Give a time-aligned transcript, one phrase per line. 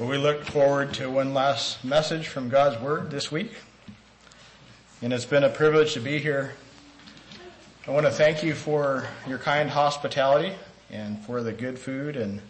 [0.00, 3.52] Well, we look forward to one last message from God's Word this week.
[5.02, 6.54] And it's been a privilege to be here.
[7.86, 10.54] I want to thank you for your kind hospitality
[10.88, 12.40] and for the good food and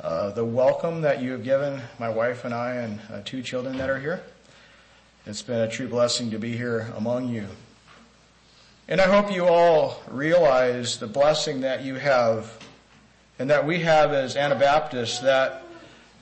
[0.00, 3.78] uh, the welcome that you have given my wife and I and uh, two children
[3.78, 4.20] that are here.
[5.24, 7.46] It's been a true blessing to be here among you.
[8.88, 12.58] And I hope you all realize the blessing that you have
[13.38, 15.62] and that we have as Anabaptists that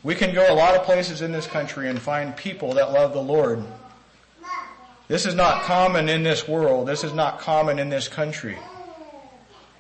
[0.02, 3.12] we can go a lot of places in this country and find people that love
[3.12, 3.64] the Lord.
[5.08, 6.88] This is not common in this world.
[6.88, 8.58] This is not common in this country.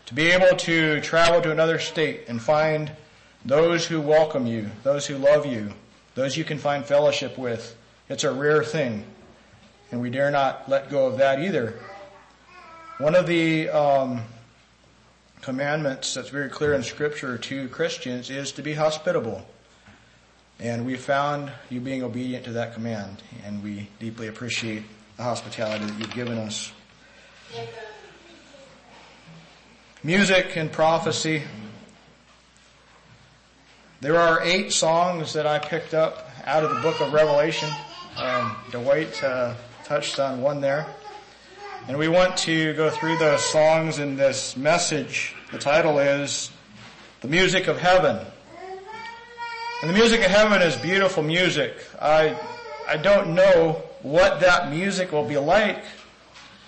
[0.06, 2.90] To be able to travel to another state and find
[3.44, 5.72] those who welcome you, those who love you,
[6.14, 7.76] those you can find fellowship with,
[8.08, 9.04] it's a rare thing.
[9.92, 11.74] And we dare not let go of that either.
[12.98, 14.22] One of the um,
[15.40, 19.46] commandments that's very clear in scripture to Christians is to be hospitable.
[20.60, 24.82] And we found you being obedient to that command, and we deeply appreciate
[25.16, 26.70] the hospitality that you've given us.
[30.02, 31.42] Music and prophecy.
[34.02, 37.70] There are eight songs that I picked up out of the book of Revelation.
[38.18, 40.86] Um, Dwight uh, touched on one there.
[41.88, 45.34] And we want to go through those songs in this message.
[45.52, 46.50] The title is
[47.22, 48.26] The Music of Heaven.
[49.80, 51.74] And the music of heaven is beautiful music.
[51.98, 52.38] I,
[52.86, 55.82] I don't know what that music will be like,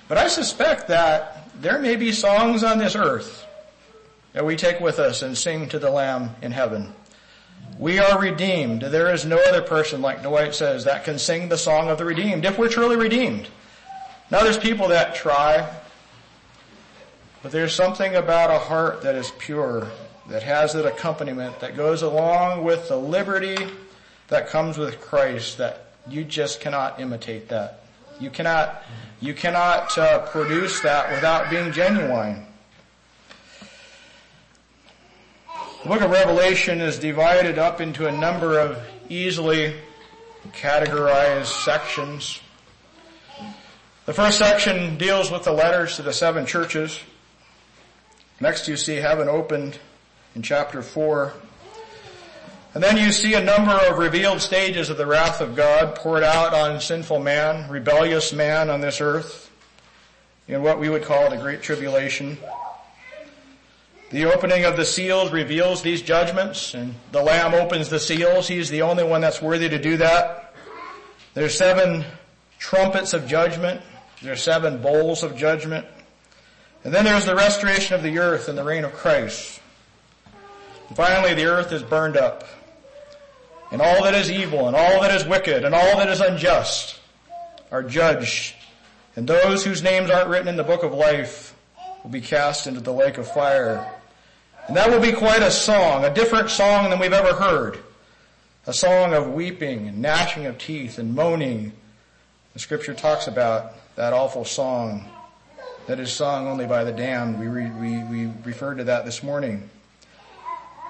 [0.09, 3.47] but I suspect that there may be songs on this earth
[4.33, 6.95] that we take with us and sing to the Lamb in heaven.
[7.79, 8.81] We are redeemed.
[8.81, 12.07] There is no other person, like Dwight says, that can sing the song of the
[12.07, 13.47] redeemed if we're truly redeemed.
[14.31, 15.71] Now there's people that try,
[17.43, 19.89] but there's something about a heart that is pure
[20.29, 23.57] that has that accompaniment that goes along with the liberty
[24.29, 27.81] that comes with Christ that you just cannot imitate that.
[28.21, 28.83] You cannot,
[29.21, 32.47] you cannot uh, produce that without being genuine.
[35.83, 38.79] The book of Revelation is divided up into a number of
[39.09, 39.75] easily
[40.53, 42.41] categorized sections.
[44.07, 47.01] The first section deals with the letters to the seven churches.
[48.41, 49.79] Next you see heaven opened
[50.35, 51.33] in chapter 4.
[52.75, 56.23] And then you see a number of revealed stages of the wrath of God poured
[56.23, 59.51] out on sinful man, rebellious man on this earth,
[60.49, 62.39] in what we would call the Great Tribulation.
[64.11, 68.49] The opening of the seals reveals these judgments, and the Lamb opens the seals.
[68.49, 70.55] He's the only one that's worthy to do that.
[71.35, 72.05] There's seven
[72.59, 73.81] trumpets of judgment.
[74.21, 75.87] There's seven bowls of judgment.
[76.85, 79.62] And then there's the restoration of the earth and the reign of Christ.
[80.95, 82.45] Finally, the earth is burned up.
[83.71, 87.01] And all that is evil and all that is wicked and all that is unjust
[87.71, 88.55] are judged.
[89.17, 91.55] And those whose names aren't written in the book of life
[92.03, 93.91] will be cast into the lake of fire.
[94.69, 97.79] And that will be quite a song, a different song than we've ever heard.
[98.67, 101.73] A song of weeping and gnashing of teeth and moaning.
[102.53, 105.09] The scripture talks about that awful song
[105.87, 107.41] that is sung only by the damned.
[107.41, 109.69] We, re, we, we referred to that this morning.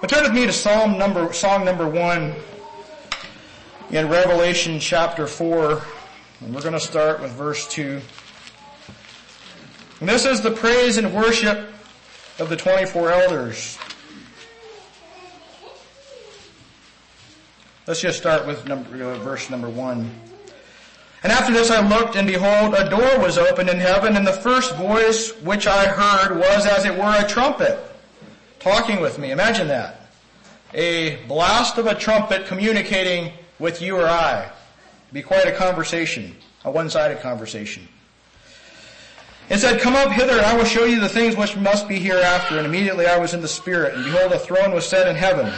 [0.02, 2.34] But turn with me to Psalm number, song number one
[3.90, 5.80] in Revelation chapter four.
[6.40, 8.00] And we're going to start with verse two.
[10.00, 11.70] And this is the praise and worship
[12.40, 13.78] of the 24 elders.
[17.86, 20.10] Let's just start with number, uh, verse number one.
[21.22, 24.32] And after this I looked and behold a door was opened in heaven and the
[24.32, 27.91] first voice which I heard was as it were a trumpet
[28.62, 29.30] talking with me.
[29.30, 30.00] Imagine that.
[30.72, 34.44] A blast of a trumpet communicating with you or I.
[34.44, 34.52] It'd
[35.12, 36.34] be quite a conversation,
[36.64, 37.86] a one-sided conversation.
[39.50, 41.98] It said, come up hither and I will show you the things which must be
[41.98, 42.56] hereafter.
[42.56, 45.52] And immediately I was in the spirit and behold a throne was set in heaven.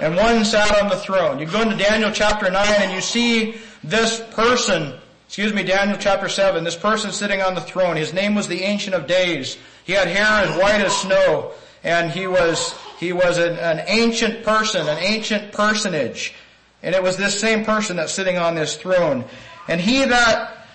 [0.00, 1.40] And one sat on the throne.
[1.40, 4.94] You go into Daniel chapter 9 and you see this person,
[5.26, 7.96] excuse me, Daniel chapter 7, this person sitting on the throne.
[7.96, 9.58] His name was the Ancient of Days.
[9.88, 11.52] He had hair as white as snow,
[11.82, 16.34] and he was, he was an, an ancient person, an ancient personage.
[16.82, 19.24] And it was this same person that's sitting on this throne.
[19.66, 20.66] And he that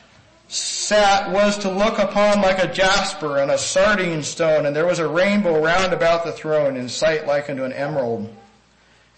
[0.47, 4.97] sat was to look upon like a jasper and a sardine stone, and there was
[4.97, 8.35] a rainbow round about the throne in sight like unto an emerald.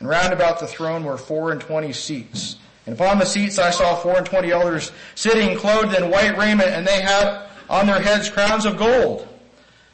[0.01, 2.57] And round about the throne were four and twenty seats.
[2.85, 6.67] And upon the seats I saw four and twenty elders sitting clothed in white raiment,
[6.67, 9.29] and they had on their heads crowns of gold.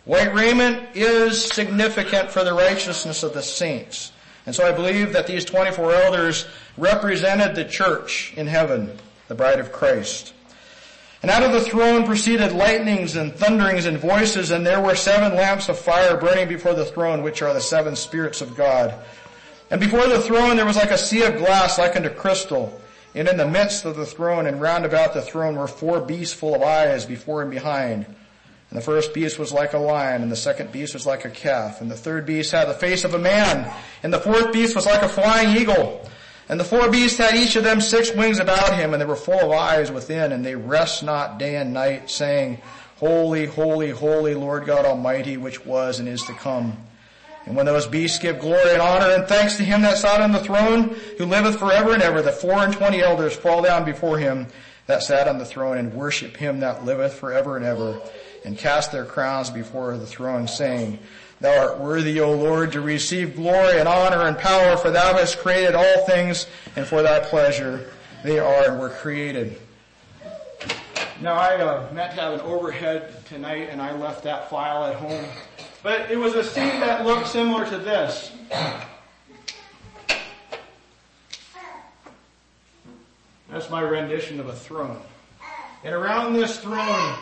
[0.05, 4.11] White raiment is significant for the righteousness of the saints.
[4.45, 6.45] And so I believe that these 24 elders
[6.77, 10.33] represented the church in heaven, the bride of Christ.
[11.21, 15.35] And out of the throne proceeded lightnings and thunderings and voices, and there were seven
[15.35, 18.95] lamps of fire burning before the throne, which are the seven spirits of God.
[19.69, 22.81] And before the throne there was like a sea of glass like unto crystal.
[23.13, 26.33] And in the midst of the throne and round about the throne were four beasts
[26.33, 28.07] full of eyes before and behind.
[28.71, 31.29] And the first beast was like a lion, and the second beast was like a
[31.29, 33.69] calf, and the third beast had the face of a man,
[34.01, 36.09] and the fourth beast was like a flying eagle.
[36.47, 39.17] And the four beasts had each of them six wings about him, and they were
[39.17, 42.61] full of eyes within, and they rest not day and night, saying,
[42.95, 46.77] Holy, holy, holy Lord God Almighty, which was and is to come.
[47.45, 50.31] And when those beasts give glory and honor and thanks to him that sat on
[50.31, 54.17] the throne, who liveth forever and ever, the four and twenty elders fall down before
[54.17, 54.47] him
[54.85, 57.99] that sat on the throne and worship him that liveth forever and ever,
[58.43, 60.99] and cast their crowns before the throne, saying,
[61.39, 65.39] Thou art worthy, O Lord, to receive glory and honor and power, for thou hast
[65.39, 66.45] created all things,
[66.75, 67.91] and for thy pleasure
[68.23, 69.59] they are and were created.
[71.19, 74.95] Now I uh, meant to have an overhead tonight, and I left that file at
[74.95, 75.25] home.
[75.83, 78.31] But it was a scene that looked similar to this.
[83.49, 84.99] That's my rendition of a throne.
[85.83, 87.15] And around this throne,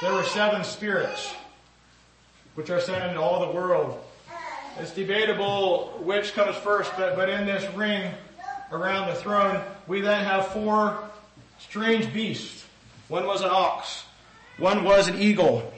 [0.00, 1.34] there were seven spirits
[2.54, 4.02] which are sent into all the world.
[4.76, 8.12] It's debatable which comes first, but, but in this ring
[8.70, 11.10] around the throne, we then have four
[11.58, 12.64] strange beasts.
[13.08, 14.04] One was an ox.
[14.56, 15.72] One was an eagle.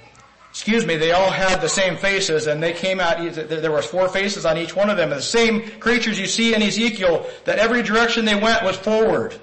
[0.51, 4.09] Excuse me, they all had the same faces and they came out, there were four
[4.09, 5.13] faces on each one of them.
[5.13, 9.39] And the same creatures you see in Ezekiel, that every direction they went was forward.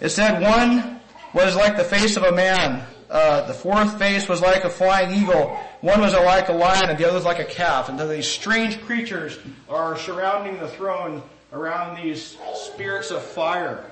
[0.00, 1.00] It said one
[1.32, 2.86] was like the face of a man.
[3.12, 5.54] Uh, the fourth face was like a flying eagle.
[5.82, 7.90] One was like a lion and the other was like a calf.
[7.90, 9.38] And these strange creatures
[9.68, 11.22] are surrounding the throne
[11.52, 13.84] around these spirits of fire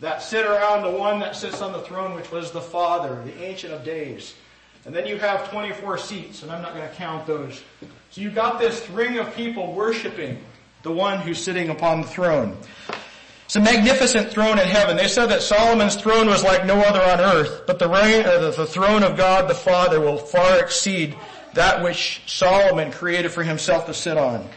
[0.00, 3.42] that sit around the one that sits on the throne, which was the Father, the
[3.42, 4.34] Ancient of Days.
[4.84, 7.62] And then you have 24 seats, and I'm not going to count those.
[8.10, 10.38] So you've got this ring of people worshiping
[10.82, 12.54] the one who's sitting upon the throne.
[13.46, 14.96] It's a magnificent throne in heaven.
[14.96, 18.66] They said that Solomon's throne was like no other on earth, but the reign, the
[18.66, 21.16] throne of God the Father will far exceed
[21.54, 24.48] that which Solomon created for himself to sit on.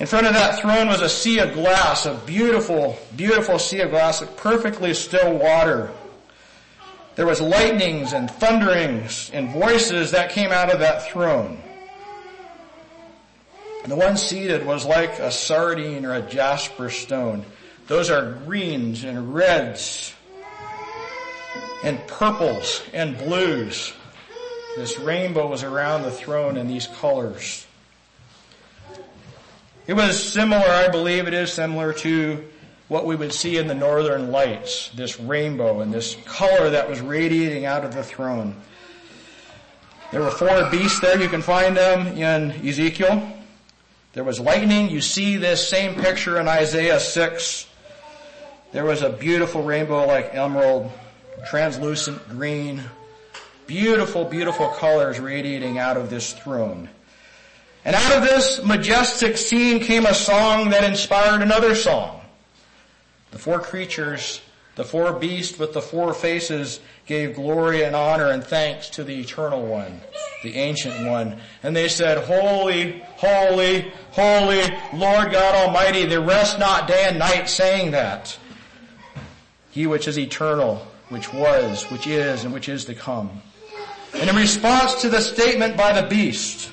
[0.00, 3.90] In front of that throne was a sea of glass, a beautiful, beautiful sea of
[3.90, 5.92] glass, of perfectly still water.
[7.16, 11.62] There was lightnings and thunderings and voices that came out of that throne.
[13.82, 17.44] And the one seated was like a sardine or a jasper stone.
[17.86, 20.14] Those are greens and reds
[21.82, 23.92] and purples and blues.
[24.76, 27.66] This rainbow was around the throne in these colors.
[29.86, 32.42] It was similar, I believe it is similar to
[32.88, 37.02] what we would see in the northern lights, this rainbow and this color that was
[37.02, 38.56] radiating out of the throne.
[40.10, 43.30] There were four beasts there, you can find them in Ezekiel.
[44.14, 47.66] There was lightning, you see this same picture in Isaiah 6.
[48.74, 50.90] There was a beautiful rainbow like emerald,
[51.46, 52.82] translucent green,
[53.68, 56.88] beautiful, beautiful colors radiating out of this throne.
[57.84, 62.20] And out of this majestic scene came a song that inspired another song.
[63.30, 64.40] The four creatures,
[64.74, 69.20] the four beasts with the four faces gave glory and honor and thanks to the
[69.20, 70.00] eternal one,
[70.42, 71.38] the ancient one.
[71.62, 74.62] And they said, holy, holy, holy,
[74.92, 76.06] Lord God Almighty.
[76.06, 78.36] They rest not day and night saying that.
[79.74, 83.42] He which is eternal, which was, which is, and which is to come.
[84.14, 86.70] And in response to the statement by the beast,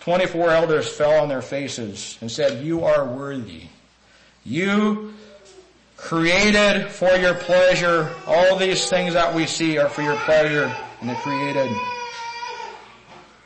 [0.00, 3.62] 24 elders fell on their faces and said, you are worthy.
[4.44, 5.14] You
[5.96, 8.14] created for your pleasure.
[8.26, 11.74] All these things that we see are for your pleasure and they created.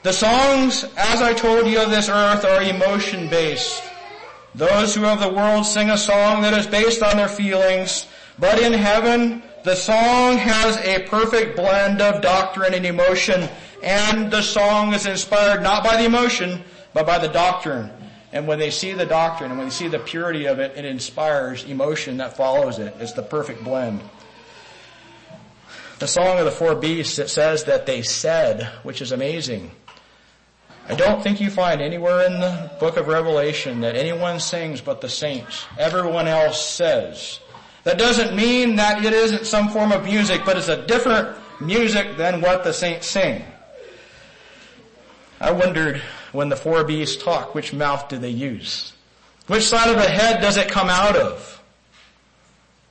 [0.02, 3.80] The songs, as I told you of this earth, are emotion based.
[4.56, 8.06] Those who of the world sing a song that is based on their feelings
[8.38, 13.48] but in heaven, the song has a perfect blend of doctrine and emotion,
[13.82, 16.62] and the song is inspired not by the emotion,
[16.94, 17.90] but by the doctrine.
[18.32, 20.84] And when they see the doctrine and when they see the purity of it, it
[20.84, 22.94] inspires emotion that follows it.
[22.98, 24.02] It's the perfect blend.
[25.98, 29.70] The Song of the Four Beasts, it says that they said, which is amazing.
[30.88, 35.00] I don't think you find anywhere in the book of Revelation that anyone sings but
[35.00, 35.64] the saints.
[35.78, 37.40] Everyone else says.
[37.86, 42.16] That doesn't mean that it isn't some form of music, but it's a different music
[42.16, 43.44] than what the saints sing.
[45.40, 46.02] I wondered
[46.32, 48.92] when the four beasts talk, which mouth do they use?
[49.46, 51.62] Which side of the head does it come out of?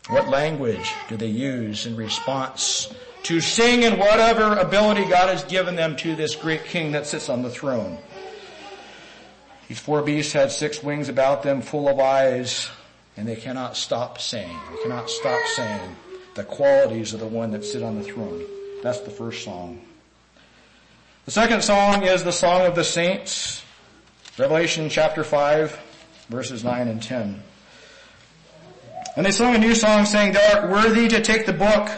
[0.08, 5.76] What language do they use in response to sing in whatever ability God has given
[5.76, 7.98] them to this great king that sits on the throne?
[9.68, 12.70] These four beasts had six wings about them full of eyes
[13.18, 14.58] and they cannot stop saying.
[14.72, 15.96] They cannot stop saying
[16.36, 18.46] the qualities of the one that sit on the throne.
[18.84, 19.82] That's the first song.
[21.26, 23.64] The second song is the Song of the Saints,
[24.38, 25.80] Revelation chapter 5,
[26.30, 27.42] verses 9 and 10.
[29.16, 31.90] And they sung a new song saying, Thou art worthy to take the book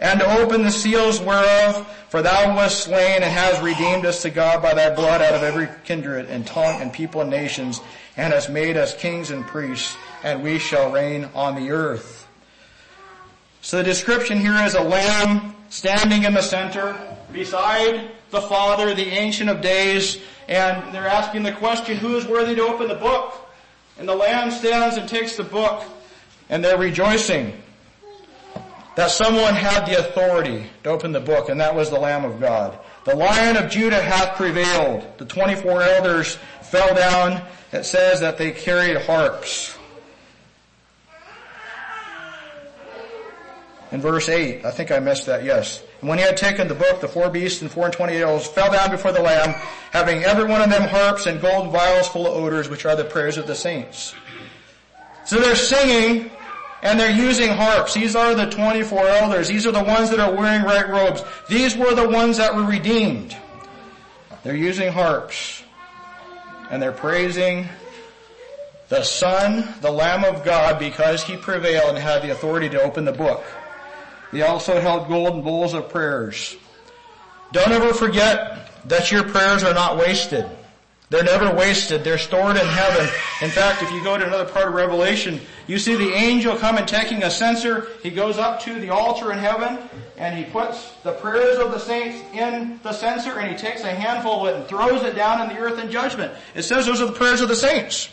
[0.00, 4.30] and to open the seals whereof, for thou wast slain and hast redeemed us to
[4.30, 7.80] God by thy blood out of every kindred and tongue and people and nations,
[8.16, 12.26] and hast made us kings and priests, and we shall reign on the earth.
[13.60, 16.98] So the description here is a lamb standing in the center
[17.32, 22.54] beside the Father, the Ancient of Days, and they're asking the question, who is worthy
[22.54, 23.38] to open the book?
[23.98, 25.84] And the Lamb stands and takes the book,
[26.48, 27.62] and they're rejoicing
[28.96, 32.40] that someone had the authority to open the book, and that was the Lamb of
[32.40, 32.78] God.
[33.04, 35.06] The Lion of Judah hath prevailed.
[35.18, 37.42] The 24 elders fell down.
[37.72, 39.76] It says that they carried harps.
[43.92, 45.82] In verse 8, I think I missed that, yes.
[46.00, 48.46] And when he had taken the book, the four beasts and four and twenty elders
[48.46, 49.54] fell down before the Lamb,
[49.90, 53.04] having every one of them harps and golden vials full of odors, which are the
[53.04, 54.14] prayers of the saints.
[55.26, 56.30] So they're singing
[56.82, 57.92] and they're using harps.
[57.92, 59.48] These are the 24 elders.
[59.48, 61.22] These are the ones that are wearing white robes.
[61.48, 63.36] These were the ones that were redeemed.
[64.42, 65.62] They're using harps
[66.70, 67.68] and they're praising
[68.88, 73.04] the Son, the Lamb of God, because he prevailed and had the authority to open
[73.04, 73.44] the book.
[74.32, 76.56] They also held golden bowls of prayers.
[77.52, 80.46] Don't ever forget that your prayers are not wasted.
[81.10, 82.04] They're never wasted.
[82.04, 83.06] They're stored in heaven.
[83.42, 86.78] In fact, if you go to another part of Revelation, you see the angel come
[86.78, 87.88] and taking a censer.
[88.02, 89.78] He goes up to the altar in heaven
[90.16, 93.94] and he puts the prayers of the saints in the censer and he takes a
[93.94, 96.32] handful of it and throws it down in the earth in judgment.
[96.54, 98.08] It says those are the prayers of the saints.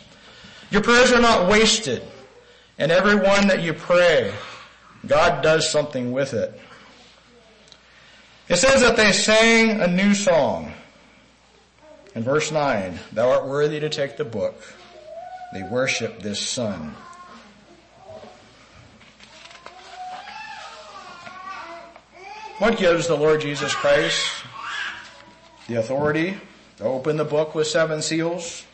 [0.70, 2.02] Your prayers are not wasted.
[2.76, 4.32] And every one that you pray,
[5.06, 6.58] God does something with it.
[8.48, 10.72] It says that they sang a new song.
[12.14, 14.60] In verse 9, thou art worthy to take the book.
[15.52, 16.96] They worship this son.
[22.58, 24.44] What gives the Lord Jesus Christ
[25.66, 26.36] the authority
[26.76, 28.64] to open the book with seven seals?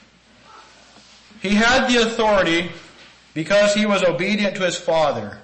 [1.41, 2.73] He had the authority
[3.33, 5.39] because he was obedient to his Father.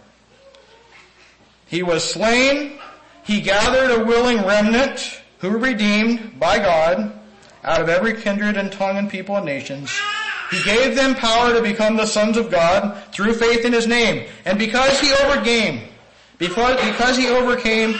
[1.72, 2.78] He was slain.
[3.24, 7.18] He gathered a willing remnant who were redeemed by God
[7.64, 9.90] out of every kindred and tongue and people and nations.
[10.50, 14.28] He gave them power to become the sons of God through faith in his name.
[14.44, 15.88] And because he overcame,
[16.36, 17.94] because, because he overcame,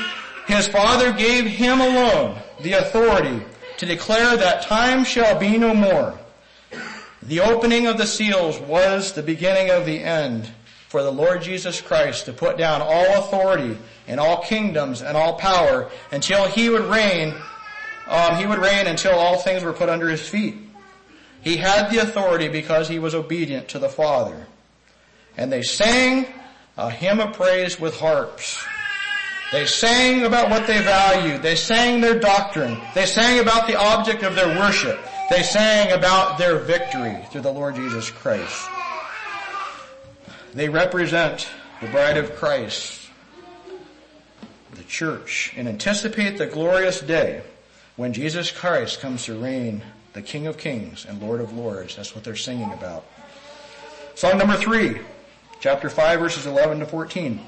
[0.47, 3.43] his father gave him alone the authority
[3.79, 6.19] to declare that time shall be no more.
[7.23, 10.51] The opening of the seals was the beginning of the end
[10.93, 15.39] for the Lord Jesus Christ to put down all authority and all kingdoms and all
[15.39, 17.35] power until he would reign,
[18.07, 20.55] um, he would reign until all things were put under his feet.
[21.41, 24.47] He had the authority because he was obedient to the Father.
[25.39, 26.27] And they sang
[26.77, 28.63] a hymn of praise with harps.
[29.51, 31.41] They sang about what they valued.
[31.41, 32.79] They sang their doctrine.
[32.95, 35.01] They sang about the object of their worship.
[35.31, 38.69] They sang about their victory through the Lord Jesus Christ.
[40.55, 41.49] They represent
[41.81, 43.09] the bride of Christ,
[44.75, 47.43] the church, and anticipate the glorious day
[47.97, 49.83] when Jesus Christ comes to reign,
[50.13, 51.97] the King of Kings and Lord of Lords.
[51.97, 53.05] That's what they're singing about.
[54.15, 54.99] Song number three,
[55.61, 57.41] chapter 5 verses 11 to 14.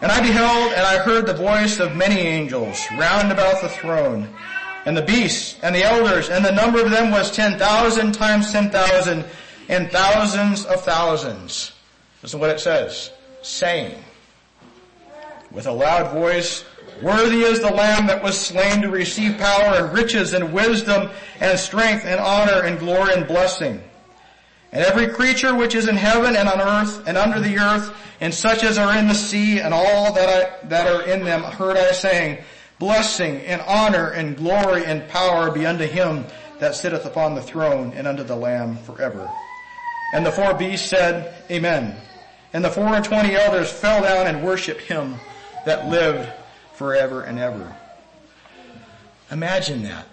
[0.00, 4.28] And I beheld and I heard the voice of many angels round about the throne
[4.84, 9.24] and the beasts and the elders, and the number of them was 10,000 times 10,000
[9.68, 11.72] and thousands of thousands.
[12.20, 13.10] This is what it says.
[13.42, 14.02] Saying
[15.50, 16.64] with a loud voice,
[17.02, 21.10] Worthy is the Lamb that was slain to receive power and riches and wisdom
[21.40, 23.82] and strength and honor and glory and blessing.
[24.70, 28.32] And every creature which is in heaven and on earth and under the earth and
[28.32, 31.76] such as are in the sea and all that I, that are in them heard
[31.76, 32.38] I saying,
[32.82, 36.24] blessing and honor and glory and power be unto him
[36.58, 39.30] that sitteth upon the throne and unto the Lamb forever.
[40.12, 41.94] And the four beasts said, Amen.
[42.52, 45.14] And the four and twenty elders fell down and worshiped him
[45.64, 46.28] that lived
[46.74, 47.72] forever and ever.
[49.30, 50.08] Imagine that.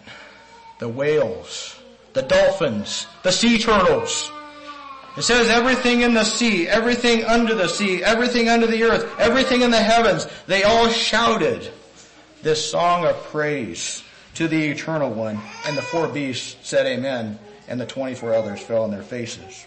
[0.78, 1.76] The whales,
[2.14, 4.32] the the dolphins, the sea turtles.
[5.18, 9.64] It says everything in the sea, everything under the sea, everything under the earth, everything
[9.64, 11.72] in the heavens, they all shouted
[12.42, 14.04] this song of praise
[14.36, 15.42] to the eternal one.
[15.66, 19.66] And the four beasts said amen, and the 24 others fell on their faces.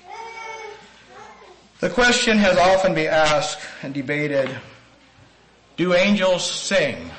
[1.80, 4.48] The question has often been asked and debated,
[5.76, 7.10] do angels sing?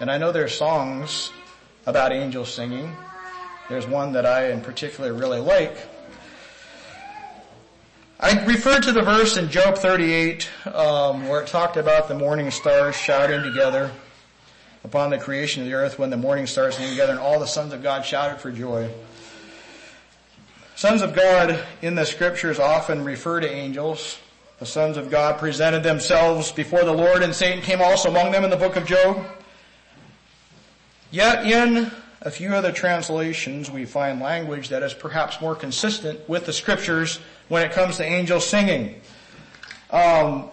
[0.00, 1.32] And I know there's songs
[1.86, 2.96] about angels singing.
[3.68, 5.76] There's one that I in particular really like.
[8.18, 12.50] I referred to the verse in Job 38 um, where it talked about the morning
[12.50, 13.90] stars shouting together
[14.84, 17.46] upon the creation of the earth when the morning stars came together and all the
[17.46, 18.90] sons of God shouted for joy.
[20.76, 24.18] Sons of God in the scriptures often refer to angels.
[24.58, 28.44] The sons of God presented themselves before the Lord and Satan came also among them
[28.44, 29.26] in the book of Job.
[31.10, 31.90] Yet in
[32.22, 37.18] a few other translations we find language that is perhaps more consistent with the scriptures
[37.48, 39.00] when it comes to angels singing.
[39.90, 40.50] Um,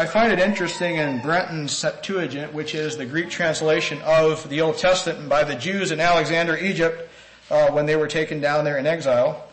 [0.00, 4.78] I find it interesting in Brenton's Septuagint, which is the Greek translation of the Old
[4.78, 7.06] Testament by the Jews in Alexander, Egypt,
[7.50, 9.46] uh, when they were taken down there in exile.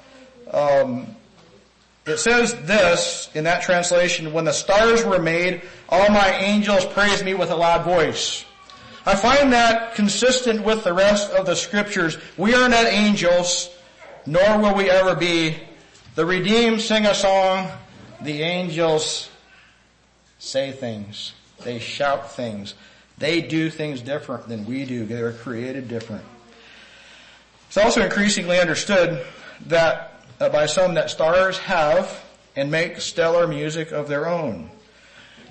[0.50, 1.18] Um,
[2.06, 7.26] it says this in that translation, when the stars were made, all my angels praised
[7.26, 8.46] me with a loud voice.
[9.06, 12.18] I find that consistent with the rest of the scriptures.
[12.38, 13.70] We are not angels,
[14.26, 15.58] nor will we ever be.
[16.16, 17.70] The redeemed sing a song.
[18.22, 19.30] The angels
[20.40, 21.34] say things.
[21.64, 22.76] They shout things.
[23.18, 25.06] They do things different than we do.
[25.06, 26.24] They were created different.
[27.68, 29.26] It's also increasingly understood
[29.66, 32.24] that uh, by some that stars have
[32.56, 34.70] and make stellar music of their own.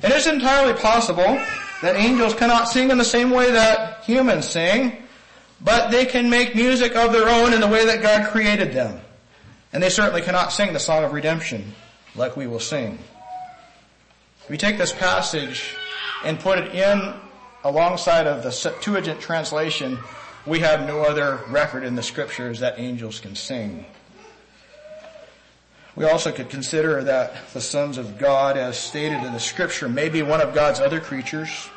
[0.03, 1.41] It is entirely possible
[1.83, 5.03] that angels cannot sing in the same way that humans sing,
[5.61, 9.01] but they can make music of their own in the way that God created them.
[9.73, 11.75] And they certainly cannot sing the song of redemption
[12.15, 12.99] like we will sing.
[14.49, 15.75] We take this passage
[16.25, 17.15] and put it in
[17.65, 19.99] alongside of the Septuagint translation,
[20.47, 23.85] we have no other record in the scriptures that angels can sing.
[25.97, 30.09] We also could consider that the sons of God, as stated in the scripture, may
[30.09, 31.69] be one of God's other creatures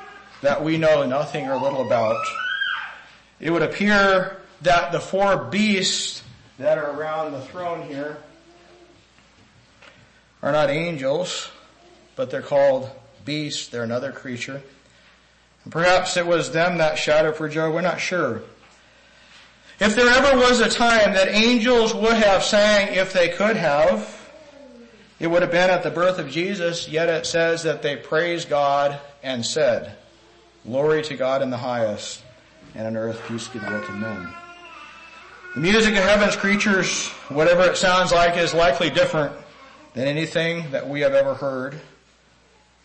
[0.42, 2.24] that we know nothing or little about.
[3.40, 6.22] It would appear that the four beasts
[6.60, 8.18] that are around the throne here
[10.44, 11.50] are not angels,
[12.20, 12.90] but they're called
[13.24, 13.68] beasts.
[13.68, 14.62] They're another creature.
[15.64, 17.72] And perhaps it was them that shouted for joy.
[17.72, 18.42] We're not sure.
[19.80, 24.20] If there ever was a time that angels would have sang if they could have,
[25.18, 28.50] it would have been at the birth of Jesus, yet it says that they praised
[28.50, 29.96] God and said,
[30.66, 32.22] Glory to God in the highest,
[32.76, 34.28] and on earth peace goodwill to men.
[35.56, 39.32] The music of heaven's creatures, whatever it sounds like, is likely different
[39.94, 41.80] than anything that we have ever heard,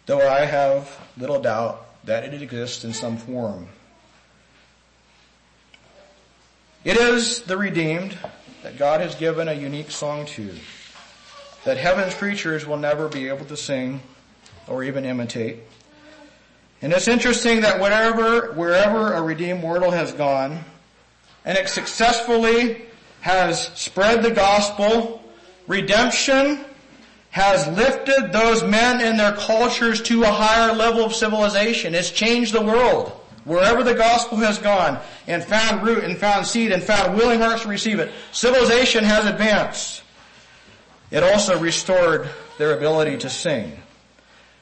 [0.07, 3.69] though I have little doubt that it exists in some form.
[6.85, 8.17] It is the redeemed
[8.63, 10.51] that God has given a unique song to,
[11.65, 14.03] that heaven's creatures will never be able to sing
[14.69, 15.61] or even imitate.
[16.83, 20.63] And it's interesting that whatever, wherever a redeemed mortal has gone,
[21.47, 22.83] and it successfully
[23.23, 25.23] has spread the gospel,
[25.67, 26.67] redemption
[27.35, 31.93] has lifted those men and their cultures to a higher level of civilization.
[31.93, 33.11] It's changed the world.
[33.45, 37.63] Wherever the gospel has gone and found root and found seed and found willing hearts
[37.63, 40.05] to receive it, civilization has advanced.
[41.11, 43.81] It also restored their ability to sing.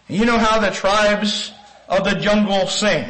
[0.08, 1.52] You know how the tribes
[1.90, 3.04] of the jungle sing.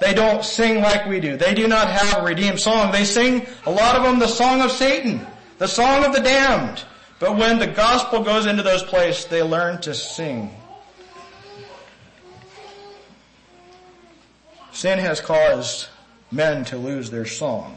[0.00, 1.36] They don't sing like we do.
[1.36, 2.90] They do not have a redeemed song.
[2.90, 5.24] They sing, a lot of them, the song of Satan,
[5.58, 6.82] the song of the damned.
[7.18, 10.50] But when the gospel goes into those places, they learn to sing.
[14.72, 15.88] Sin has caused
[16.32, 17.76] men to lose their song.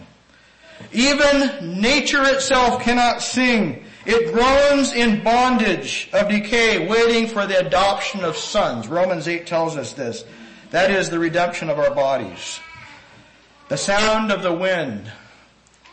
[0.91, 3.85] Even nature itself cannot sing.
[4.05, 8.87] It groans in bondage of decay, waiting for the adoption of sons.
[8.87, 10.23] Romans 8 tells us this.
[10.71, 12.59] That is the redemption of our bodies.
[13.69, 15.11] The sound of the wind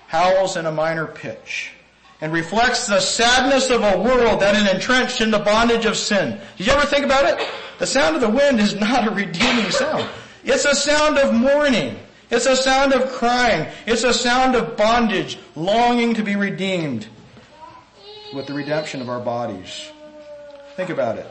[0.07, 1.73] howls in a minor pitch
[2.21, 6.41] and reflects the sadness of a world that is entrenched in the bondage of sin.
[6.57, 7.47] Did you ever think about it?
[7.79, 10.09] The sound of the wind is not a redeeming sound.
[10.45, 11.99] It's a sound of mourning.
[12.31, 13.67] It's a sound of crying.
[13.87, 17.07] It's a sound of bondage, longing to be redeemed
[18.33, 19.91] with the redemption of our bodies.
[20.77, 21.27] Think about it.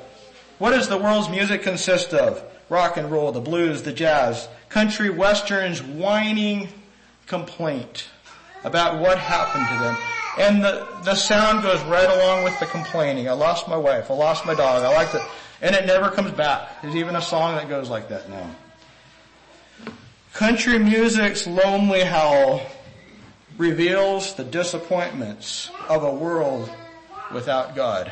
[0.60, 2.44] What does the world's music consist of?
[2.70, 6.70] Rock and roll, the blues, the jazz, country westerns, whining
[7.26, 8.10] complaint
[8.64, 9.98] about what happened to them.
[10.40, 13.30] And the, the sound goes right along with the complaining.
[13.30, 14.10] I lost my wife.
[14.10, 14.84] I lost my dog.
[14.84, 15.24] I like to,
[15.62, 16.82] and it never comes back.
[16.82, 18.50] There's even a song that goes like that now.
[20.34, 22.62] Country music's lonely howl
[23.58, 26.70] reveals the disappointments of a world
[27.32, 28.12] without God.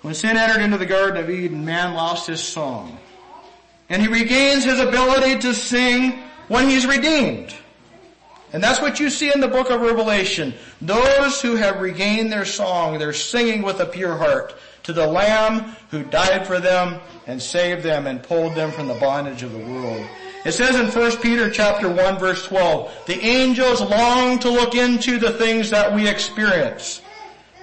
[0.00, 2.98] When sin entered into the Garden of Eden, man lost his song.
[3.90, 7.54] And he regains his ability to sing when he's redeemed.
[8.54, 10.54] And that's what you see in the book of Revelation.
[10.80, 15.74] Those who have regained their song, they're singing with a pure heart to the Lamb
[15.90, 19.58] who died for them and saved them and pulled them from the bondage of the
[19.58, 20.06] world.
[20.44, 25.18] It says in 1 Peter chapter 1 verse 12, the angels long to look into
[25.18, 27.02] the things that we experience,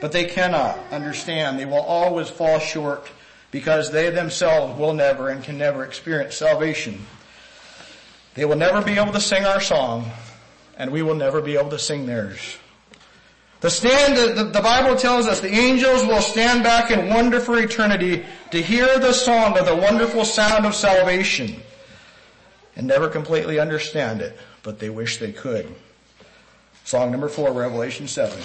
[0.01, 1.57] but they cannot understand.
[1.57, 3.09] They will always fall short
[3.51, 6.99] because they themselves will never and can never experience salvation.
[8.33, 10.09] They will never be able to sing our song,
[10.81, 12.57] and we will never be able to sing theirs.
[13.59, 17.59] The stand, the, the, Bible tells us the angels will stand back in wonder for
[17.59, 21.61] eternity to hear the song of the wonderful sound of salvation
[22.75, 25.71] and never completely understand it, but they wish they could.
[26.83, 28.41] Song number four, Revelation 7.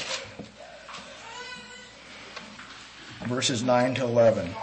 [3.25, 4.55] Verses 9 to 11.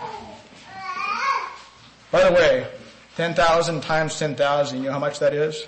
[2.12, 2.68] By the way,
[3.16, 5.66] 10,000 times 10,000, you know how much that is?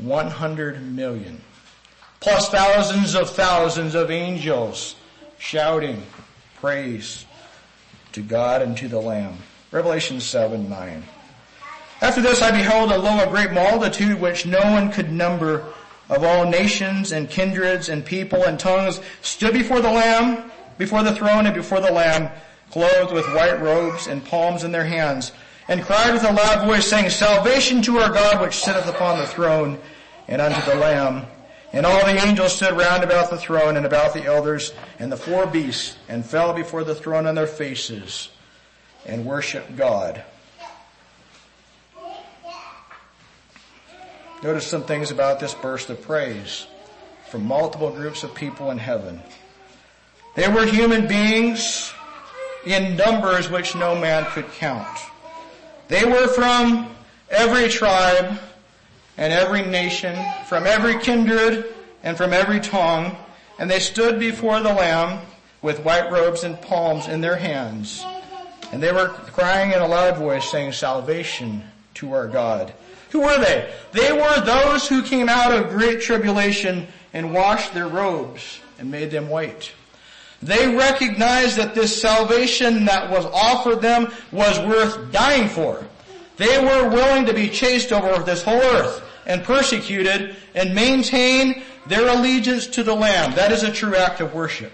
[0.00, 1.40] 100 million.
[2.20, 4.96] Plus thousands of thousands of angels
[5.38, 6.02] shouting
[6.56, 7.24] praise
[8.12, 9.38] to God and to the Lamb.
[9.70, 11.02] Revelation 7, 9.
[12.00, 15.64] After this I beheld a lo, a great multitude which no one could number
[16.08, 21.14] of all nations and kindreds and people and tongues stood before the Lamb, before the
[21.14, 22.30] throne and before the Lamb,
[22.70, 25.32] clothed with white robes and palms in their hands,
[25.68, 29.26] and cried with a loud voice saying, Salvation to our God which sitteth upon the
[29.26, 29.78] throne
[30.26, 31.26] and unto the Lamb.
[31.72, 35.16] And all the angels stood round about the throne and about the elders and the
[35.18, 38.30] four beasts and fell before the throne on their faces
[39.04, 40.24] and worshiped God
[44.40, 46.68] Notice some things about this burst of praise
[47.28, 49.20] from multiple groups of people in heaven.
[50.36, 51.92] They were human beings
[52.64, 54.96] in numbers which no man could count.
[55.88, 56.90] They were from
[57.30, 58.38] every tribe
[59.16, 63.16] and every nation, from every kindred and from every tongue,
[63.58, 65.20] and they stood before the Lamb
[65.60, 68.04] with white robes and palms in their hands.
[68.70, 72.72] And they were crying in a loud voice saying, salvation to our God
[73.10, 73.70] who were they?
[73.92, 79.10] They were those who came out of great tribulation and washed their robes and made
[79.10, 79.72] them white.
[80.42, 85.84] They recognized that this salvation that was offered them was worth dying for.
[86.36, 92.08] They were willing to be chased over this whole earth and persecuted and maintain their
[92.08, 93.34] allegiance to the Lamb.
[93.34, 94.72] That is a true act of worship.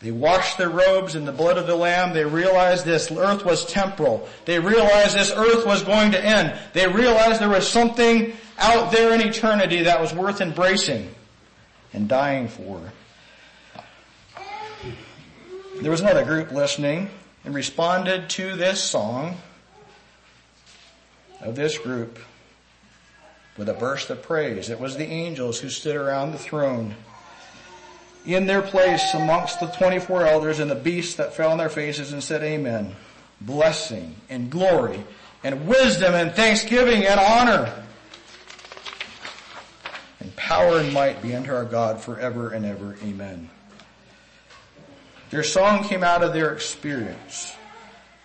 [0.00, 2.12] They washed their robes in the blood of the Lamb.
[2.12, 4.28] They realized this earth was temporal.
[4.44, 6.58] They realized this earth was going to end.
[6.72, 11.14] They realized there was something out there in eternity that was worth embracing
[11.92, 12.80] and dying for.
[15.82, 17.10] There was another group listening
[17.44, 19.36] and responded to this song
[21.40, 22.20] of this group
[23.56, 24.70] with a burst of praise.
[24.70, 26.94] It was the angels who stood around the throne
[28.24, 32.12] in their place amongst the 24 elders and the beasts that fell on their faces
[32.12, 32.94] and said, Amen.
[33.40, 35.02] Blessing and glory
[35.42, 37.84] and wisdom and thanksgiving and honor
[40.20, 42.96] and power and might be unto our God forever and ever.
[43.02, 43.50] Amen.
[45.32, 47.54] Their song came out of their experience.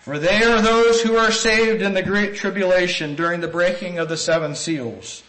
[0.02, 4.10] For they are those who are saved in the great tribulation during the breaking of
[4.10, 5.22] the seven seals.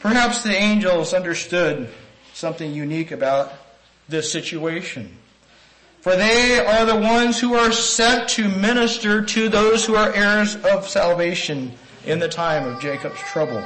[0.00, 1.90] Perhaps the angels understood
[2.32, 3.52] something unique about
[4.08, 5.16] this situation.
[6.00, 10.56] For they are the ones who are sent to minister to those who are heirs
[10.56, 11.70] of salvation
[12.04, 13.62] in the time of Jacob's trouble.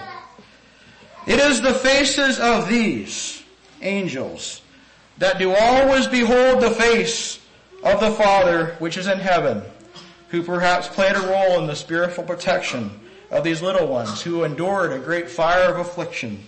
[1.27, 3.43] It is the faces of these
[3.81, 4.61] angels
[5.19, 7.41] that do always behold the face
[7.83, 9.63] of the Father which is in heaven,
[10.29, 13.01] who perhaps played a role in the spiritual protection
[13.31, 16.43] of these little ones who endured a great fire of affliction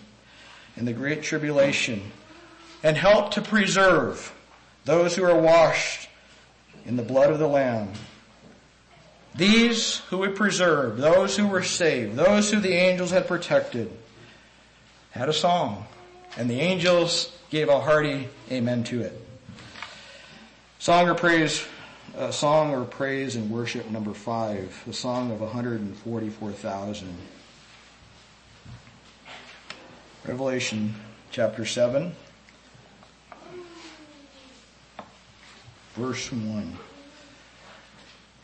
[0.77, 2.13] in the great tribulation
[2.83, 4.33] and helped to preserve
[4.85, 6.09] those who are washed
[6.87, 7.93] in the blood of the Lamb.
[9.35, 13.91] These who would preserved, those who were saved, those who the angels had protected,
[15.11, 15.87] had a song,
[16.37, 19.27] and the angels gave a hearty amen to it.
[20.79, 21.65] Song or praise,
[22.17, 27.17] uh, song or praise and worship number five, the song of 144,000.
[30.27, 30.95] Revelation
[31.31, 32.15] chapter 7,
[35.97, 36.79] verse 1.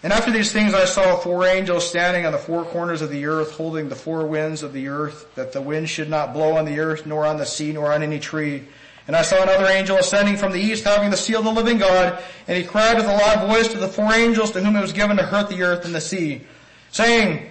[0.02, 3.26] And after these things I saw four angels standing on the four corners of the
[3.26, 6.64] earth, holding the four winds of the earth, that the wind should not blow on
[6.64, 8.64] the earth, nor on the sea, nor on any tree.
[9.06, 11.78] And I saw another angel ascending from the east, having the seal of the living
[11.78, 14.80] God, and he cried with a loud voice to the four angels to whom it
[14.80, 16.42] was given to hurt the earth and the sea,
[16.90, 17.50] saying,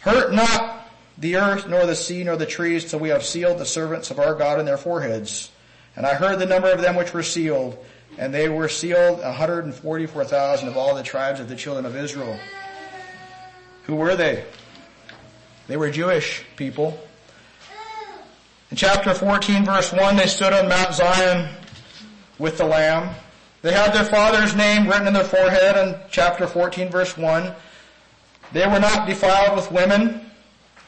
[0.00, 3.66] Hurt not the earth, nor the sea, nor the trees, till we have sealed the
[3.66, 5.50] servants of our God in their foreheads.
[5.96, 7.78] And I heard the number of them which were sealed,
[8.18, 12.38] and they were sealed 144,000 of all the tribes of the children of Israel.
[13.84, 14.44] Who were they?
[15.66, 16.98] They were Jewish people.
[18.70, 21.48] In chapter 14 verse 1, they stood on Mount Zion
[22.38, 23.14] with the Lamb.
[23.62, 27.54] They had their father's name written in their forehead in chapter 14 verse 1.
[28.52, 30.30] They were not defiled with women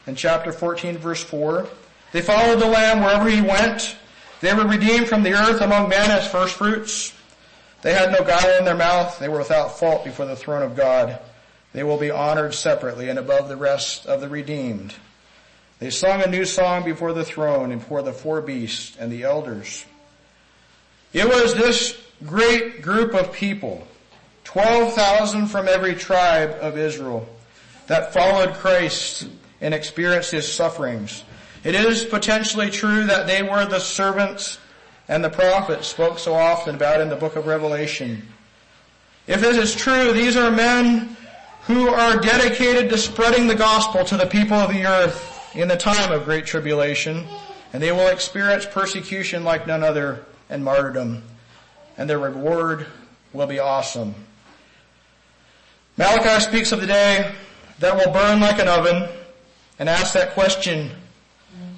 [0.05, 1.67] in chapter 14 verse 4.
[2.11, 3.97] They followed the Lamb wherever he went.
[4.41, 7.13] They were redeemed from the earth among men as first fruits.
[7.81, 9.19] They had no guile in their mouth.
[9.19, 11.19] They were without fault before the throne of God.
[11.73, 14.95] They will be honored separately and above the rest of the redeemed.
[15.79, 19.23] They sung a new song before the throne and before the four beasts and the
[19.23, 19.85] elders.
[21.13, 23.87] It was this great group of people,
[24.45, 27.29] 12,000 from every tribe of Israel,
[27.85, 29.27] that followed Christ
[29.61, 31.23] and experienced his sufferings.
[31.63, 34.57] It is potentially true that they were the servants
[35.07, 38.27] and the prophets spoke so often about in the book of Revelation.
[39.25, 41.15] If this is true, these are men
[41.63, 45.77] who are dedicated to spreading the gospel to the people of the earth in the
[45.77, 47.25] time of great tribulation,
[47.73, 51.23] and they will experience persecution like none other and martyrdom,
[51.97, 52.87] and their reward
[53.33, 54.15] will be awesome.
[55.97, 57.33] Malachi speaks of the day
[57.79, 59.09] that will burn like an oven
[59.79, 60.91] and asks that question,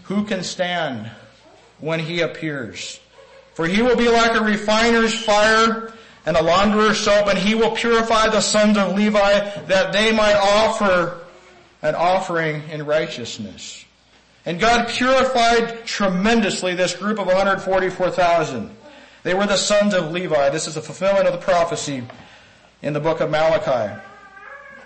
[0.04, 1.10] who can stand
[1.80, 3.00] when he appears?
[3.60, 5.92] For he will be like a refiner's fire
[6.26, 10.36] and a launderer's soap, and he will purify the sons of Levi that they might
[10.36, 11.20] offer
[11.82, 13.84] an offering in righteousness.
[14.46, 18.74] And God purified tremendously this group of 144,000.
[19.24, 20.52] They were the sons of Levi.
[20.52, 22.02] This is the fulfillment of the prophecy
[22.82, 24.02] in the book of Malachi.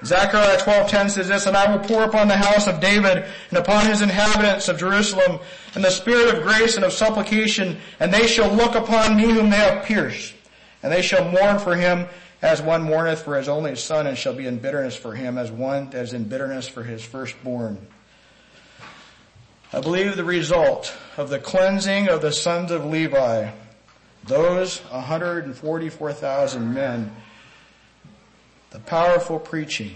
[0.05, 3.85] Zechariah 12:10 says this, and I will pour upon the house of David and upon
[3.85, 5.39] his inhabitants of Jerusalem
[5.75, 9.49] and the spirit of grace and of supplication, and they shall look upon me whom
[9.49, 10.33] they have pierced,
[10.81, 12.07] and they shall mourn for him
[12.41, 15.49] as one mourneth for his only son, and shall be in bitterness for him as
[15.49, 17.87] one that is in bitterness for his firstborn.
[19.71, 23.49] I believe the result of the cleansing of the sons of Levi,
[24.25, 27.15] those 144,000 men
[28.73, 29.93] the powerful preaching.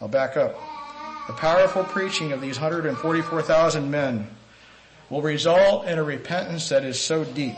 [0.00, 0.54] I'll back up.
[1.26, 4.28] The powerful preaching of these 144,000 men
[5.10, 7.56] will result in a repentance that is so deep.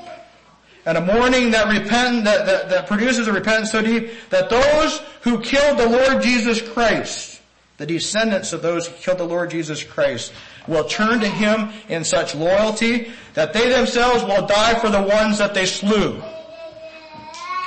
[0.86, 5.02] And a mourning that repent, that, that, that produces a repentance so deep that those
[5.20, 7.42] who killed the Lord Jesus Christ,
[7.76, 10.32] the descendants of those who killed the Lord Jesus Christ,
[10.66, 15.38] will turn to Him in such loyalty that they themselves will die for the ones
[15.38, 16.22] that they slew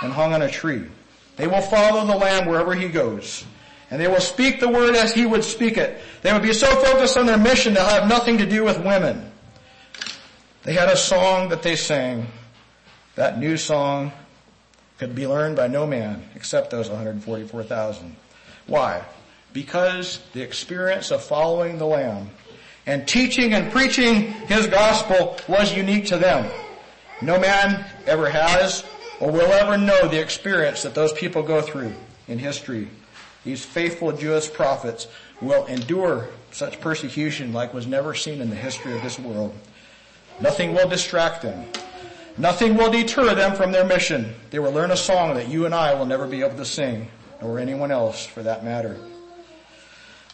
[0.01, 0.88] and hung on a tree.
[1.39, 3.45] They will follow the Lamb wherever He goes.
[3.89, 6.02] And they will speak the word as He would speak it.
[6.21, 9.32] They would be so focused on their mission they'll have nothing to do with women.
[10.63, 12.28] They had a song that they sang.
[13.15, 14.12] That new song
[14.97, 18.15] could be learned by no man except those 144,000.
[18.67, 19.02] Why?
[19.54, 22.30] Because the experience of following the Lamb
[22.86, 26.52] and teaching and preaching His gospel was unique to them.
[27.21, 28.84] No man ever has
[29.19, 31.93] or will ever know the experience that those people go through
[32.27, 32.88] in history.
[33.43, 35.08] These faithful Jewish prophets
[35.41, 39.53] will endure such persecution like was never seen in the history of this world.
[40.41, 41.65] Nothing will distract them.
[42.38, 44.34] Nothing will deter them from their mission.
[44.49, 47.10] They will learn a song that you and I will never be able to sing,
[47.41, 48.97] nor anyone else for that matter.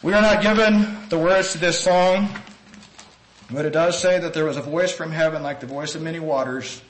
[0.02, 2.28] We are not given the words to this song,
[3.50, 6.02] but it does say that there was a voice from heaven like the voice of
[6.02, 6.80] many waters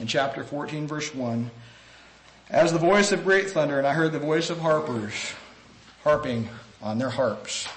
[0.00, 1.50] in chapter 14 verse 1.
[2.50, 5.12] As the voice of great thunder, and I heard the voice of harpers
[6.02, 6.48] harping
[6.80, 7.68] on their harps.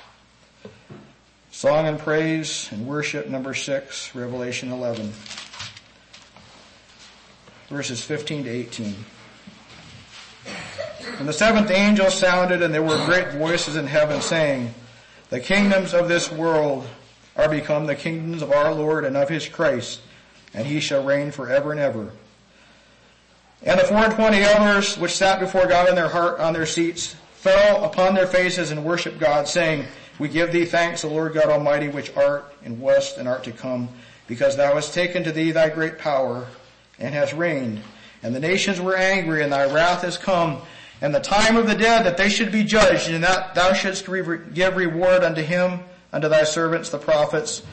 [1.51, 5.11] Song and praise and worship number 6, Revelation 11.
[7.67, 8.95] Verses 15 to 18.
[11.19, 14.73] And the seventh angel sounded and there were great voices in heaven saying,
[15.29, 16.87] the kingdoms of this world
[17.35, 20.01] are become the kingdoms of our Lord and of his Christ
[20.53, 22.11] and he shall reign forever and ever.
[23.63, 26.65] And the four and twenty elders which sat before God in their heart on their
[26.65, 29.85] seats fell upon their faces and worshiped God, saying,
[30.19, 33.51] We give thee thanks, O Lord God Almighty, which art and wast and art to
[33.51, 33.89] come,
[34.27, 36.47] because thou hast taken to thee thy great power
[36.99, 37.81] and hast reigned.
[38.23, 40.61] And the nations were angry and thy wrath is come
[41.01, 44.05] and the time of the dead that they should be judged and that thou shouldst
[44.53, 45.79] give reward unto him,
[46.13, 47.63] unto thy servants the prophets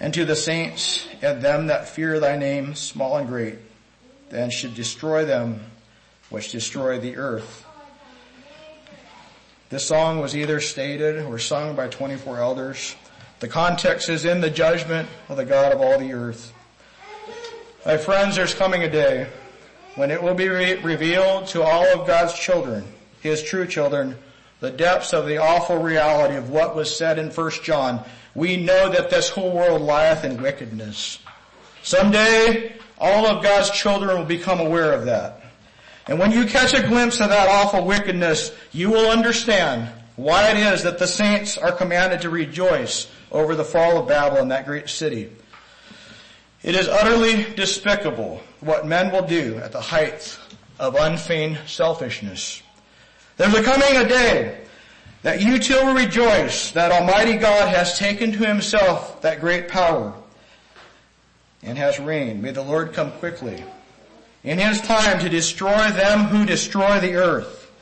[0.00, 3.58] and to the saints and them that fear thy name, small and great,
[4.30, 5.60] then should destroy them
[6.30, 7.64] which destroy the earth.
[9.70, 12.96] This song was either stated or sung by 24 elders.
[13.40, 16.52] The context is in the judgment of the God of all the earth.
[17.84, 19.28] My friends, there's coming a day
[19.96, 22.84] when it will be re- revealed to all of God's children,
[23.20, 24.16] His true children,
[24.60, 28.04] the depths of the awful reality of what was said in 1 John.
[28.34, 31.18] We know that this whole world lieth in wickedness.
[31.82, 35.40] Someday, all of God's children will become aware of that.
[36.06, 40.56] And when you catch a glimpse of that awful wickedness, you will understand why it
[40.56, 44.88] is that the saints are commanded to rejoice over the fall of Babylon, that great
[44.88, 45.30] city.
[46.62, 50.38] It is utterly despicable what men will do at the height
[50.78, 52.62] of unfeigned selfishness.
[53.36, 54.63] There's a coming a day
[55.24, 60.12] that you too will rejoice that Almighty God has taken to himself that great power
[61.62, 62.42] and has reigned.
[62.42, 63.64] May the Lord come quickly
[64.42, 67.72] in his time to destroy them who destroy the earth.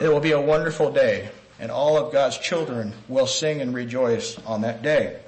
[0.00, 4.38] It will be a wonderful day and all of God's children will sing and rejoice
[4.46, 5.18] on that day.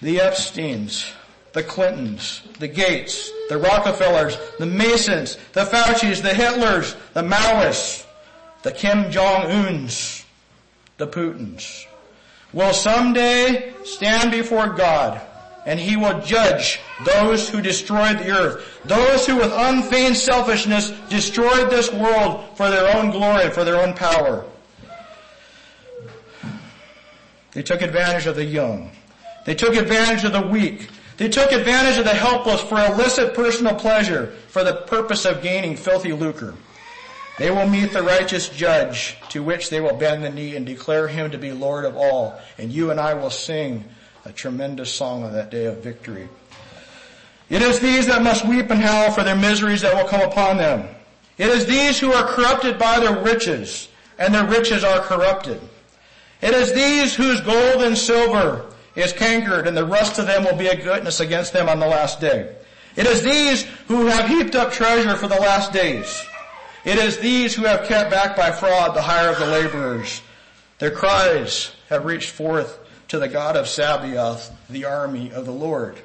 [0.00, 1.10] The Epsteins,
[1.52, 8.06] the Clintons, the Gates, the Rockefellers, the Masons, the Faucis, the Hitlers, the Maoists,
[8.62, 10.24] the Kim Jong-uns,
[10.98, 11.86] the Putins
[12.52, 15.20] will someday stand before God
[15.66, 21.70] and he will judge those who destroyed the earth, those who with unfeigned selfishness destroyed
[21.70, 24.44] this world for their own glory, for their own power.
[27.52, 28.90] They took advantage of the young.
[29.44, 30.88] They took advantage of the weak.
[31.16, 35.76] They took advantage of the helpless for illicit personal pleasure for the purpose of gaining
[35.76, 36.54] filthy lucre.
[37.40, 41.08] They will meet the righteous judge to which they will bend the knee and declare
[41.08, 42.38] him to be Lord of all.
[42.58, 43.82] And you and I will sing
[44.26, 46.28] a tremendous song on that day of victory.
[47.48, 50.58] It is these that must weep and howl for their miseries that will come upon
[50.58, 50.86] them.
[51.38, 55.62] It is these who are corrupted by their riches, and their riches are corrupted.
[56.42, 60.56] It is these whose gold and silver is cankered, and the rust of them will
[60.56, 62.54] be a goodness against them on the last day.
[62.96, 66.22] It is these who have heaped up treasure for the last days.
[66.84, 70.22] It is these who have kept back by fraud the hire of the laborers.
[70.78, 76.00] Their cries have reached forth to the God of Sabaoth, the army of the Lord.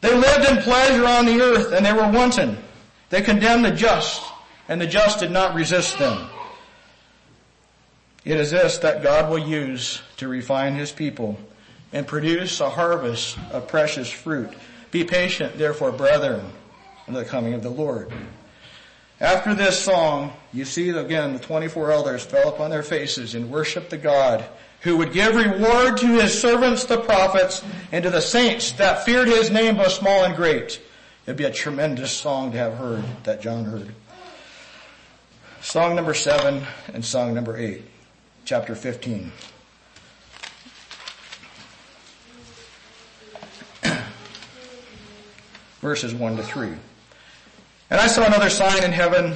[0.00, 2.58] They lived in pleasure on the earth and they were wanton.
[3.10, 4.22] They condemned the just
[4.68, 6.28] and the just did not resist them.
[8.24, 11.38] It is this that God will use to refine his people
[11.92, 14.50] and produce a harvest of precious fruit.
[14.90, 16.44] Be patient, therefore, brethren,
[17.06, 18.12] in the coming of the Lord.
[19.20, 23.90] After this song, you see again the 24 elders fell upon their faces and worshiped
[23.90, 24.46] the God
[24.80, 29.28] who would give reward to his servants the prophets and to the saints that feared
[29.28, 30.80] his name both small and great.
[31.26, 33.94] It'd be a tremendous song to have heard that John heard.
[35.60, 37.82] Song number seven and song number eight
[38.46, 39.30] chapter 15.
[45.82, 46.70] Verses 1 to 3.
[47.90, 49.34] And I saw another sign in heaven,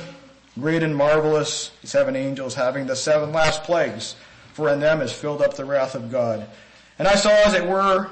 [0.59, 4.17] great and marvelous, seven angels having the seven last plagues,
[4.53, 6.47] for in them is filled up the wrath of God.
[6.99, 8.09] And I saw as it were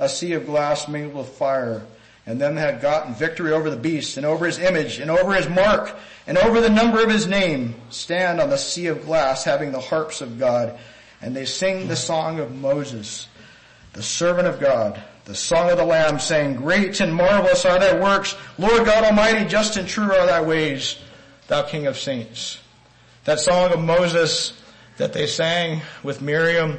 [0.00, 1.82] a sea of glass mingled with fire,
[2.26, 5.32] and them that had gotten victory over the beast, and over his image, and over
[5.32, 5.96] his mark,
[6.26, 9.80] and over the number of his name stand on the sea of glass having the
[9.80, 10.76] harps of God
[11.20, 13.28] and they sing the song of Moses,
[13.92, 18.00] the servant of God, the song of the Lamb saying, great and marvelous are thy
[18.00, 20.96] works, Lord God Almighty, just and true are thy ways,
[21.48, 22.58] thou King of saints.
[23.24, 24.52] That song of Moses
[24.98, 26.78] that they sang with Miriam,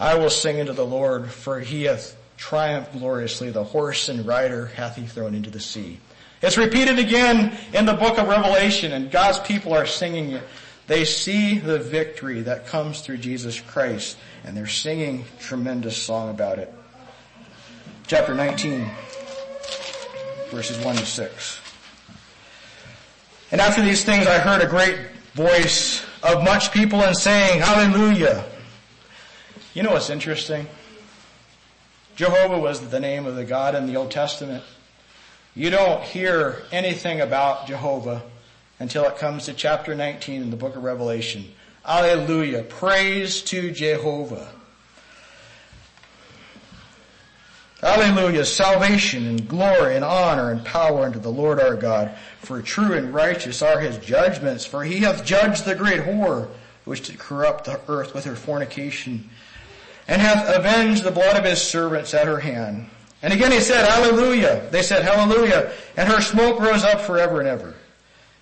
[0.00, 4.66] I will sing unto the Lord, for he hath triumphed gloriously, the horse and rider
[4.66, 6.00] hath he thrown into the sea.
[6.42, 10.42] It's repeated again in the book of Revelation and God's people are singing it.
[10.88, 16.58] They see the victory that comes through Jesus Christ and they're singing tremendous song about
[16.58, 16.72] it.
[18.08, 18.88] Chapter 19
[20.50, 21.60] verses 1 to 6.
[23.50, 24.96] And after these things I heard a great
[25.34, 28.44] voice of much people and saying, Hallelujah.
[29.74, 30.66] You know what's interesting?
[32.14, 34.62] Jehovah was the name of the God in the Old Testament.
[35.56, 38.22] You don't hear anything about Jehovah
[38.78, 41.52] until it comes to chapter 19 in the book of Revelation.
[41.84, 42.62] Alleluia.
[42.62, 44.48] Praise to Jehovah.
[47.82, 52.16] Alleluia, salvation and glory and honor and power unto the Lord our God.
[52.40, 56.48] For true and righteous are his judgments, for he hath judged the great whore,
[56.86, 59.28] which did corrupt the earth with her fornication,
[60.08, 62.88] and hath avenged the blood of his servants at her hand.
[63.22, 64.68] And again he said, Hallelujah.
[64.70, 65.72] They said, Hallelujah.
[65.96, 67.74] And her smoke rose up forever and ever.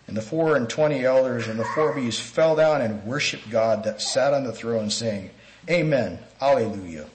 [0.07, 3.85] And the four and twenty elders and the four beasts fell down and worshipped God
[3.85, 5.30] that sat on the throne saying,
[5.68, 7.07] Amen, Alleluia.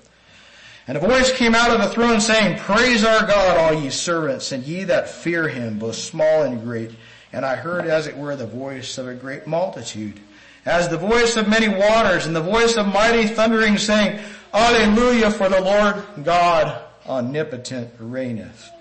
[0.90, 4.52] And a voice came out of the throne saying, Praise our God, all ye servants,
[4.52, 6.90] and ye that fear him, both small and great.
[7.32, 10.20] And I heard as it were the voice of a great multitude,
[10.66, 14.20] as the voice of many waters, and the voice of mighty thundering saying,
[14.52, 18.72] Alleluia, for the Lord God omnipotent reigneth.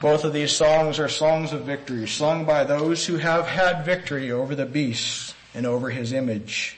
[0.00, 4.30] Both of these songs are songs of victory, sung by those who have had victory
[4.30, 6.76] over the beast and over his image.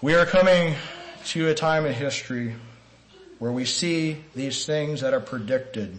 [0.00, 0.76] We are coming
[1.26, 2.54] to a time in history
[3.38, 5.98] where we see these things that are predicted,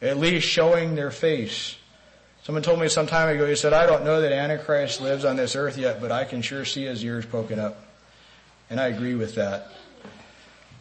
[0.00, 1.76] at least showing their face.
[2.42, 5.36] Someone told me some time ago, he said, I don't know that Antichrist lives on
[5.36, 7.84] this earth yet, but I can sure see his ears poking up.
[8.68, 9.68] And I agree with that.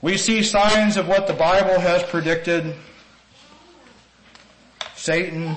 [0.01, 2.73] We see signs of what the Bible has predicted
[4.95, 5.55] Satan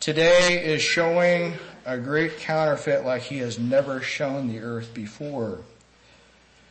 [0.00, 1.54] today is showing
[1.86, 5.60] a great counterfeit like he has never shown the earth before.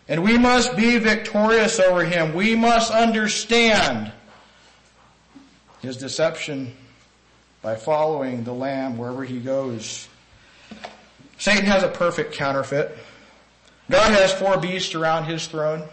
[0.07, 2.33] And we must be victorious over him.
[2.33, 4.11] We must understand
[5.81, 6.73] his deception
[7.61, 10.07] by following the Lamb wherever he goes.
[11.37, 12.97] Satan has a perfect counterfeit.
[13.89, 15.83] God has four beasts around his throne.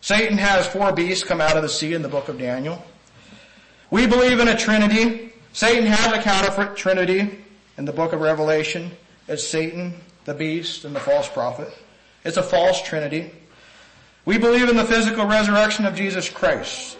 [0.00, 2.84] Satan has four beasts come out of the sea in the book of Daniel.
[3.90, 5.32] We believe in a trinity.
[5.52, 7.44] Satan has a counterfeit trinity
[7.76, 8.92] in the book of Revelation.
[9.26, 11.72] It's Satan, the beast, and the false prophet.
[12.24, 13.30] It's a false trinity.
[14.24, 16.98] We believe in the physical resurrection of Jesus Christ.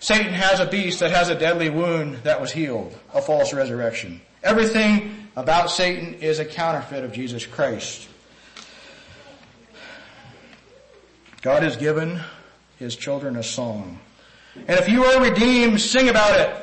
[0.00, 4.20] Satan has a beast that has a deadly wound that was healed, a false resurrection.
[4.42, 8.06] Everything about Satan is a counterfeit of Jesus Christ.
[11.40, 12.20] God has given
[12.78, 13.98] his children a song.
[14.54, 16.54] And if you are redeemed, sing about it.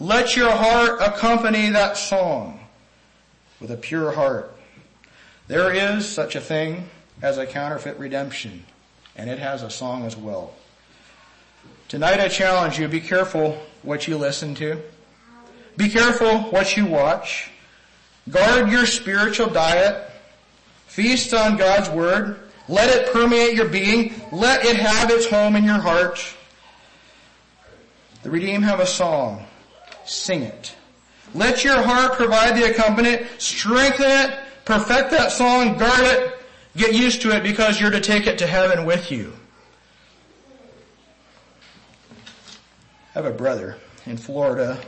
[0.00, 2.60] Let your heart accompany that song
[3.60, 4.53] with a pure heart.
[5.46, 6.88] There is such a thing
[7.20, 8.64] as a counterfeit redemption,
[9.14, 10.54] and it has a song as well.
[11.88, 14.80] Tonight I challenge you, be careful what you listen to.
[15.76, 17.50] Be careful what you watch.
[18.30, 20.10] Guard your spiritual diet.
[20.86, 22.38] Feast on God's Word.
[22.68, 24.14] Let it permeate your being.
[24.32, 26.24] Let it have its home in your heart.
[28.22, 29.44] The redeemed have a song.
[30.06, 30.74] Sing it.
[31.34, 33.26] Let your heart provide the accompaniment.
[33.38, 34.38] Strengthen it.
[34.64, 35.76] Perfect that song.
[35.78, 36.38] Guard it.
[36.76, 39.32] Get used to it because you're to take it to heaven with you.
[43.14, 44.80] I have a brother in Florida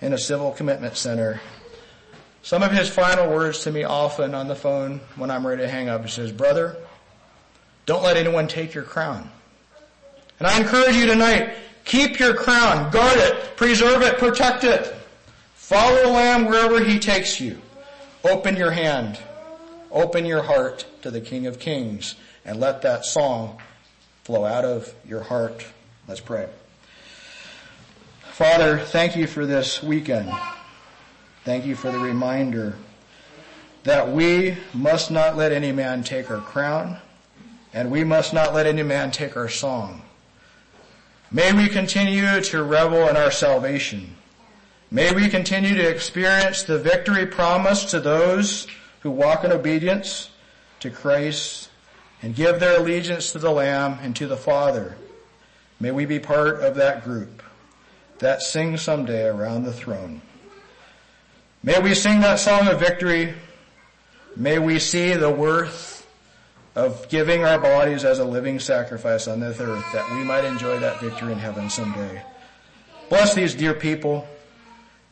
[0.00, 1.40] in a civil commitment center.
[2.42, 5.68] Some of his final words to me often on the phone when I'm ready to
[5.68, 6.76] hang up, he says, brother,
[7.86, 9.30] don't let anyone take your crown.
[10.38, 11.54] And I encourage you tonight,
[11.84, 12.90] Keep your crown.
[12.90, 13.56] Guard it.
[13.56, 14.18] Preserve it.
[14.18, 14.94] Protect it.
[15.54, 17.60] Follow the Lamb wherever He takes you.
[18.24, 19.18] Open your hand.
[19.90, 22.14] Open your heart to the King of Kings
[22.44, 23.58] and let that song
[24.24, 25.66] flow out of your heart.
[26.08, 26.48] Let's pray.
[28.32, 30.32] Father, thank you for this weekend.
[31.44, 32.76] Thank you for the reminder
[33.82, 36.96] that we must not let any man take our crown
[37.74, 40.00] and we must not let any man take our song.
[41.30, 44.16] May we continue to revel in our salvation.
[44.90, 48.66] May we continue to experience the victory promised to those
[49.00, 50.30] who walk in obedience
[50.80, 51.68] to Christ
[52.22, 54.96] and give their allegiance to the Lamb and to the Father.
[55.80, 57.42] May we be part of that group
[58.18, 60.22] that sings someday around the throne.
[61.62, 63.34] May we sing that song of victory.
[64.36, 66.06] May we see the worth
[66.74, 70.78] of giving our bodies as a living sacrifice on this earth that we might enjoy
[70.80, 72.22] that victory in heaven someday.
[73.08, 74.26] Bless these dear people.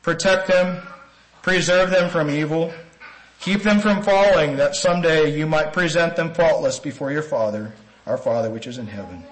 [0.03, 0.83] Protect them.
[1.43, 2.73] Preserve them from evil.
[3.41, 7.73] Keep them from falling that someday you might present them faultless before your Father,
[8.07, 9.25] our Father which is in heaven.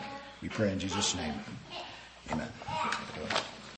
[0.42, 1.34] We pray in Jesus' name.
[2.32, 2.48] Amen.